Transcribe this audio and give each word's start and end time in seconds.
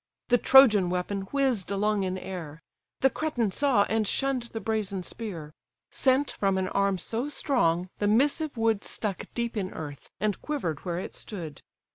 The 0.29 0.39
Trojan 0.39 0.89
weapon 0.89 1.27
whizz'd 1.31 1.69
along 1.69 2.01
in 2.01 2.17
air; 2.17 2.63
The 3.01 3.11
Cretan 3.11 3.51
saw, 3.51 3.83
and 3.83 4.07
shunn'd 4.07 4.49
the 4.51 4.59
brazen 4.59 5.03
spear: 5.03 5.53
Sent 5.91 6.31
from 6.31 6.57
an 6.57 6.69
arm 6.69 6.97
so 6.97 7.29
strong, 7.29 7.87
the 7.99 8.07
missive 8.07 8.57
wood 8.57 8.83
Stuck 8.83 9.25
deep 9.35 9.55
in 9.55 9.69
earth, 9.69 10.09
and 10.19 10.41
quiver'd 10.41 10.85
where 10.85 10.97
it 10.97 11.13
stood. 11.13 11.61